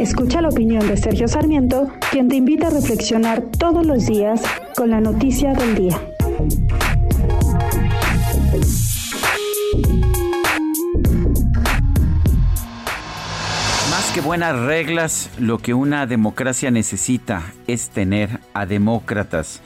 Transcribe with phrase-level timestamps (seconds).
[0.00, 4.40] Escucha la opinión de Sergio Sarmiento, quien te invita a reflexionar todos los días
[4.74, 6.00] con la noticia del día.
[13.90, 19.60] Más que buenas reglas, lo que una democracia necesita es tener a demócratas.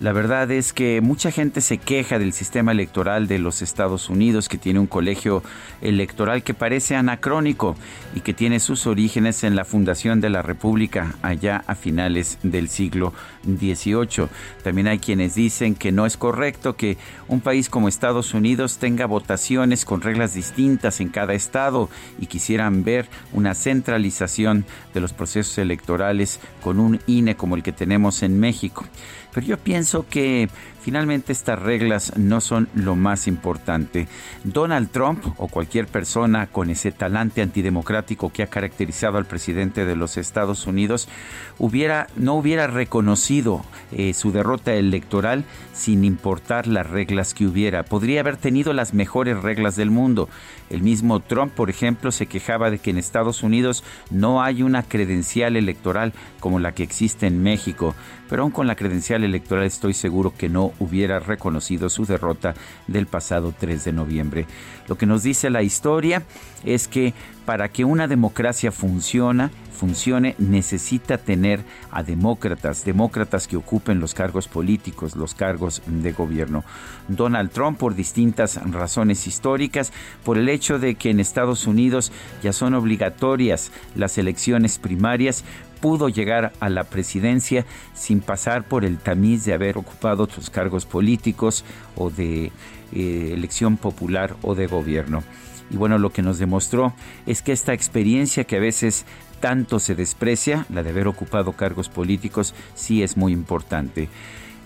[0.00, 4.48] La verdad es que mucha gente se queja del sistema electoral de los Estados Unidos,
[4.48, 5.42] que tiene un colegio
[5.80, 7.74] electoral que parece anacrónico
[8.14, 12.68] y que tiene sus orígenes en la fundación de la República allá a finales del
[12.68, 14.28] siglo XVIII.
[14.62, 16.96] También hay quienes dicen que no es correcto que
[17.26, 21.90] un país como Estados Unidos tenga votaciones con reglas distintas en cada estado
[22.20, 27.72] y quisieran ver una centralización de los procesos electorales con un INE como el que
[27.72, 28.84] tenemos en México.
[29.32, 30.48] Pero yo pienso que
[30.88, 34.08] finalmente estas reglas no son lo más importante.
[34.42, 39.96] Donald Trump o cualquier persona con ese talante antidemocrático que ha caracterizado al presidente de
[39.96, 41.06] los Estados Unidos
[42.16, 47.82] no hubiera reconocido eh, su derrota electoral sin importar las reglas que hubiera.
[47.82, 50.30] Podría haber tenido las mejores reglas del mundo.
[50.70, 54.82] El mismo Trump, por ejemplo, se quejaba de que en Estados Unidos no hay una
[54.82, 57.94] credencial electoral como la que existe en México,
[58.28, 62.54] pero aún con la credencial electoral estoy seguro que no hubiera reconocido su derrota
[62.86, 64.46] del pasado 3 de noviembre.
[64.88, 66.22] Lo que nos dice la historia
[66.64, 74.00] es que para que una democracia funcione, funcione necesita tener a demócratas, demócratas que ocupen
[74.00, 76.64] los cargos políticos, los cargos de gobierno.
[77.06, 79.92] Donald Trump, por distintas razones históricas,
[80.24, 82.12] por el hecho de que en Estados Unidos
[82.42, 85.44] ya son obligatorias las elecciones primarias,
[85.80, 90.86] pudo llegar a la presidencia sin pasar por el tamiz de haber ocupado otros cargos
[90.86, 91.64] políticos
[91.96, 92.52] o de
[92.92, 95.22] eh, elección popular o de gobierno.
[95.70, 96.94] Y bueno, lo que nos demostró
[97.26, 99.04] es que esta experiencia que a veces
[99.40, 104.08] tanto se desprecia, la de haber ocupado cargos políticos, sí es muy importante.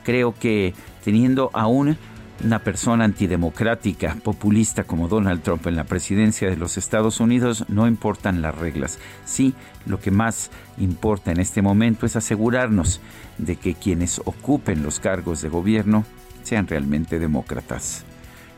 [0.05, 0.75] Creo que
[1.05, 1.97] teniendo aún
[2.45, 7.87] una persona antidemocrática, populista como Donald Trump en la presidencia de los Estados Unidos, no
[7.87, 8.99] importan las reglas.
[9.25, 9.55] Sí,
[9.87, 13.01] lo que más importa en este momento es asegurarnos
[13.39, 16.05] de que quienes ocupen los cargos de gobierno
[16.43, 18.05] sean realmente demócratas.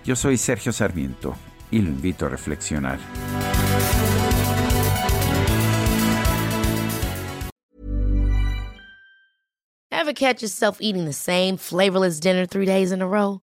[0.04, 1.34] Yo soy Sergio Sarmiento
[1.70, 2.98] y lo invito a reflexionar.
[9.90, 13.43] Ever catch yourself eating the same flavorless dinner three days in a row?